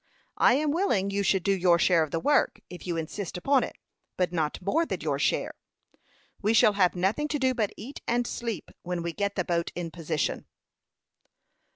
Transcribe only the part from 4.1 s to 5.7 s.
but not more than your share.